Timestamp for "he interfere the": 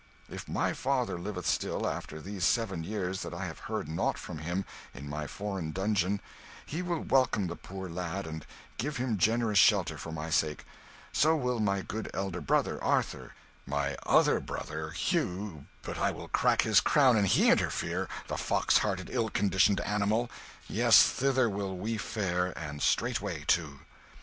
17.25-18.37